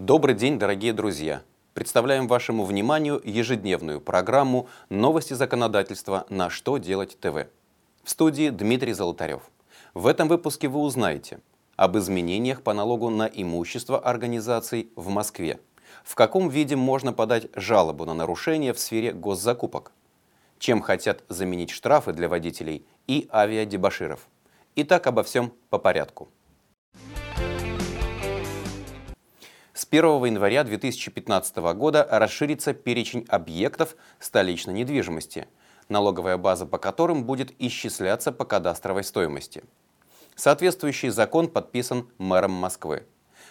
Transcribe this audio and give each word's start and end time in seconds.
Добрый 0.00 0.34
день, 0.34 0.58
дорогие 0.58 0.94
друзья! 0.94 1.42
Представляем 1.74 2.26
вашему 2.26 2.64
вниманию 2.64 3.20
ежедневную 3.22 4.00
программу 4.00 4.66
«Новости 4.88 5.34
законодательства. 5.34 6.24
На 6.30 6.48
что 6.48 6.78
делать 6.78 7.18
ТВ». 7.20 7.48
В 8.02 8.08
студии 8.08 8.48
Дмитрий 8.48 8.94
Золотарев. 8.94 9.42
В 9.92 10.06
этом 10.06 10.26
выпуске 10.28 10.68
вы 10.68 10.80
узнаете 10.80 11.40
об 11.76 11.98
изменениях 11.98 12.62
по 12.62 12.72
налогу 12.72 13.10
на 13.10 13.26
имущество 13.26 13.98
организаций 13.98 14.88
в 14.96 15.10
Москве, 15.10 15.60
в 16.02 16.14
каком 16.14 16.48
виде 16.48 16.76
можно 16.76 17.12
подать 17.12 17.48
жалобу 17.54 18.06
на 18.06 18.14
нарушение 18.14 18.72
в 18.72 18.78
сфере 18.78 19.12
госзакупок, 19.12 19.92
чем 20.58 20.80
хотят 20.80 21.24
заменить 21.28 21.68
штрафы 21.68 22.14
для 22.14 22.30
водителей 22.30 22.86
и 23.06 23.28
авиадебаширов. 23.30 24.26
Итак, 24.76 25.06
обо 25.06 25.22
всем 25.22 25.52
по 25.68 25.78
порядку. 25.78 26.30
1 29.90 30.24
января 30.24 30.62
2015 30.62 31.56
года 31.74 32.06
расширится 32.08 32.72
перечень 32.72 33.26
объектов 33.28 33.96
столичной 34.20 34.72
недвижимости, 34.72 35.48
налоговая 35.88 36.36
база 36.36 36.64
по 36.64 36.78
которым 36.78 37.24
будет 37.24 37.52
исчисляться 37.58 38.30
по 38.30 38.44
кадастровой 38.44 39.02
стоимости. 39.02 39.64
Соответствующий 40.36 41.08
закон 41.08 41.48
подписан 41.48 42.08
мэром 42.18 42.52
Москвы. 42.52 43.02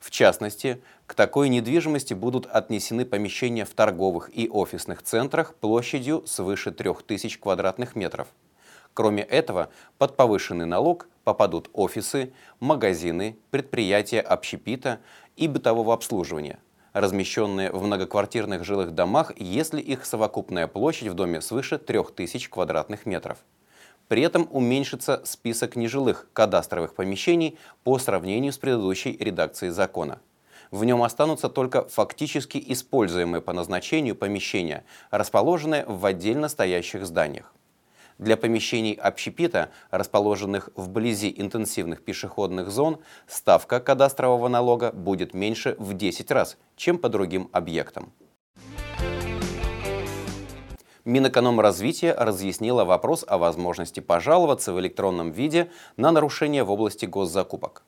В 0.00 0.10
частности, 0.10 0.82
к 1.06 1.12
такой 1.12 1.50
недвижимости 1.50 2.14
будут 2.14 2.46
отнесены 2.46 3.04
помещения 3.04 3.66
в 3.66 3.74
торговых 3.74 4.30
и 4.34 4.48
офисных 4.48 5.02
центрах 5.02 5.54
площадью 5.56 6.26
свыше 6.26 6.70
3000 6.70 7.40
квадратных 7.40 7.94
метров. 7.94 8.28
Кроме 8.94 9.22
этого, 9.22 9.68
под 9.98 10.16
повышенный 10.16 10.64
налог 10.64 11.08
попадут 11.24 11.70
офисы, 11.72 12.32
магазины, 12.60 13.38
предприятия 13.50 14.20
общепита, 14.20 15.00
и 15.36 15.48
бытового 15.48 15.94
обслуживания, 15.94 16.58
размещенные 16.92 17.72
в 17.72 17.82
многоквартирных 17.82 18.64
жилых 18.64 18.92
домах, 18.92 19.32
если 19.38 19.80
их 19.80 20.04
совокупная 20.04 20.66
площадь 20.66 21.08
в 21.08 21.14
доме 21.14 21.40
свыше 21.40 21.78
3000 21.78 22.50
квадратных 22.50 23.06
метров. 23.06 23.38
При 24.08 24.22
этом 24.22 24.46
уменьшится 24.50 25.22
список 25.24 25.74
нежилых 25.74 26.28
кадастровых 26.32 26.94
помещений 26.94 27.58
по 27.82 27.98
сравнению 27.98 28.52
с 28.52 28.58
предыдущей 28.58 29.16
редакцией 29.18 29.72
закона. 29.72 30.20
В 30.70 30.84
нем 30.84 31.02
останутся 31.02 31.48
только 31.48 31.84
фактически 31.88 32.62
используемые 32.68 33.40
по 33.40 33.52
назначению 33.52 34.16
помещения, 34.16 34.84
расположенные 35.10 35.84
в 35.86 36.04
отдельно 36.04 36.48
стоящих 36.48 37.06
зданиях. 37.06 37.52
Для 38.18 38.36
помещений 38.36 38.92
общепита, 38.92 39.70
расположенных 39.90 40.70
вблизи 40.76 41.32
интенсивных 41.36 42.04
пешеходных 42.04 42.70
зон, 42.70 42.98
ставка 43.26 43.80
кадастрового 43.80 44.48
налога 44.48 44.92
будет 44.92 45.34
меньше 45.34 45.76
в 45.78 45.94
10 45.94 46.30
раз, 46.30 46.56
чем 46.76 46.98
по 46.98 47.08
другим 47.08 47.48
объектам. 47.52 48.12
Минэкономразвитие 51.04 52.14
разъяснило 52.14 52.84
вопрос 52.84 53.24
о 53.26 53.36
возможности 53.36 53.98
пожаловаться 53.98 54.72
в 54.72 54.78
электронном 54.78 55.32
виде 55.32 55.70
на 55.96 56.12
нарушения 56.12 56.62
в 56.62 56.70
области 56.70 57.06
госзакупок. 57.06 57.82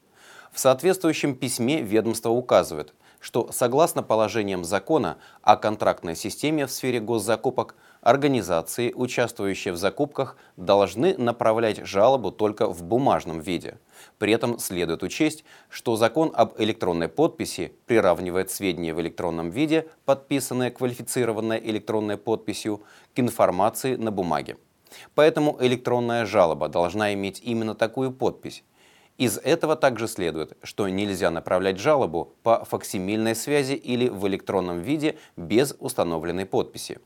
В 0.53 0.59
соответствующем 0.59 1.37
письме 1.37 1.81
ведомство 1.81 2.31
указывает, 2.31 2.93
что 3.21 3.51
согласно 3.53 4.03
положениям 4.03 4.65
закона 4.65 5.19
о 5.43 5.57
контрактной 5.57 6.17
системе 6.17 6.67
в 6.67 6.73
сфере 6.73 7.01
госзакупок, 7.01 7.77
организации, 8.05 8.93
участвующие 8.95 9.73
в 9.73 9.79
закупках, 9.79 10.37
должны 10.59 11.17
направлять 11.17 11.87
жалобу 11.87 12.31
только 12.31 12.69
в 12.69 12.83
бумажном 12.85 13.41
виде. 13.41 13.79
При 14.19 14.31
этом 14.33 14.59
следует 14.59 15.03
учесть, 15.03 15.45
что 15.71 15.97
закон 15.97 16.31
об 16.35 16.53
электронной 16.61 17.09
подписи 17.09 17.73
приравнивает 17.87 18.51
сведения 18.51 18.93
в 18.93 19.01
электронном 19.01 19.49
виде, 19.51 19.89
подписанные 20.05 20.71
квалифицированной 20.71 21.59
электронной 21.59 22.19
подписью, 22.19 22.83
к 23.15 23.21
информации 23.21 23.97
на 23.97 24.11
бумаге. 24.13 24.59
Поэтому 25.15 25.57
электронная 25.61 26.27
жалоба 26.27 26.69
должна 26.69 27.15
иметь 27.15 27.41
именно 27.43 27.75
такую 27.75 28.13
подпись. 28.13 28.65
Из 29.17 29.39
этого 29.39 29.77
также 29.77 30.09
следует, 30.09 30.59
что 30.63 30.89
нельзя 30.89 31.31
направлять 31.31 31.79
жалобу 31.79 32.35
по 32.43 32.65
факсимильной 32.65 33.35
связи 33.35 33.75
или 33.75 34.09
в 34.09 34.27
электронном 34.27 34.83
виде 34.83 35.17
без 35.37 35.75
установленной 35.79 36.45
подписи. 36.45 36.99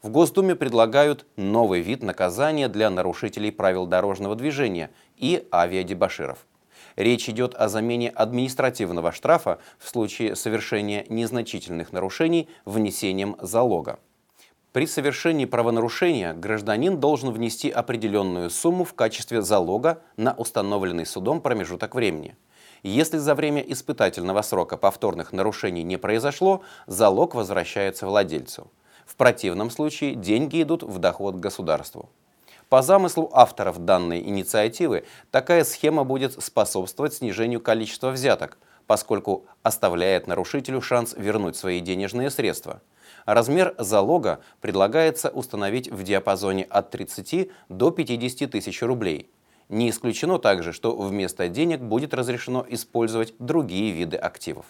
В 0.00 0.10
Госдуме 0.10 0.54
предлагают 0.54 1.26
новый 1.34 1.80
вид 1.80 2.04
наказания 2.04 2.68
для 2.68 2.88
нарушителей 2.88 3.50
правил 3.50 3.84
дорожного 3.84 4.36
движения 4.36 4.90
и 5.16 5.48
авиадебаширов. 5.52 6.46
Речь 6.94 7.28
идет 7.28 7.56
о 7.56 7.68
замене 7.68 8.08
административного 8.10 9.10
штрафа 9.10 9.58
в 9.76 9.88
случае 9.88 10.36
совершения 10.36 11.04
незначительных 11.08 11.92
нарушений 11.92 12.48
внесением 12.64 13.36
залога. 13.40 13.98
При 14.72 14.86
совершении 14.86 15.46
правонарушения 15.46 16.32
гражданин 16.32 17.00
должен 17.00 17.32
внести 17.32 17.68
определенную 17.68 18.50
сумму 18.50 18.84
в 18.84 18.94
качестве 18.94 19.42
залога 19.42 20.00
на 20.16 20.32
установленный 20.32 21.06
судом 21.06 21.40
промежуток 21.40 21.96
времени. 21.96 22.36
Если 22.84 23.18
за 23.18 23.34
время 23.34 23.62
испытательного 23.62 24.42
срока 24.42 24.76
повторных 24.76 25.32
нарушений 25.32 25.82
не 25.82 25.96
произошло, 25.96 26.62
залог 26.86 27.34
возвращается 27.34 28.06
владельцу. 28.06 28.70
В 29.08 29.16
противном 29.16 29.70
случае 29.70 30.14
деньги 30.14 30.62
идут 30.62 30.84
в 30.84 31.00
доход 31.00 31.34
государству. 31.34 32.08
По 32.68 32.82
замыслу 32.82 33.28
авторов 33.32 33.84
данной 33.84 34.20
инициативы, 34.20 35.04
такая 35.32 35.64
схема 35.64 36.04
будет 36.04 36.40
способствовать 36.40 37.14
снижению 37.14 37.60
количества 37.60 38.10
взяток, 38.10 38.58
поскольку 38.86 39.46
оставляет 39.64 40.28
нарушителю 40.28 40.80
шанс 40.80 41.14
вернуть 41.16 41.56
свои 41.56 41.80
денежные 41.80 42.30
средства– 42.30 42.80
Размер 43.28 43.74
залога 43.76 44.40
предлагается 44.62 45.28
установить 45.28 45.90
в 45.90 46.02
диапазоне 46.02 46.64
от 46.64 46.90
30 46.90 47.50
до 47.68 47.90
50 47.90 48.50
тысяч 48.50 48.82
рублей. 48.82 49.30
Не 49.68 49.90
исключено 49.90 50.38
также, 50.38 50.72
что 50.72 50.96
вместо 50.96 51.48
денег 51.48 51.80
будет 51.80 52.14
разрешено 52.14 52.64
использовать 52.70 53.34
другие 53.38 53.92
виды 53.92 54.16
активов. 54.16 54.64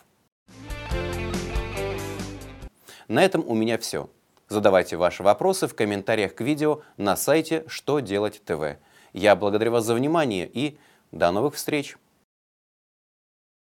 На 3.06 3.22
этом 3.22 3.44
у 3.47 3.55
меня 3.55 3.78
все. 3.78 4.10
Задавайте 4.49 4.97
ваши 4.97 5.23
вопросы 5.23 5.69
в 5.69 5.75
комментариях 5.75 6.35
к 6.35 6.41
видео 6.41 6.81
на 6.97 7.17
сайте 7.17 7.65
«Что 7.67 8.01
делать 8.01 8.43
ТВ». 8.45 8.79
Я 9.13 9.37
благодарю 9.37 9.73
вас 9.73 9.85
за 9.85 9.95
внимание 9.95 10.49
и 10.51 10.79
до 11.13 11.31
новых 11.31 11.55
встреч! 11.55 11.97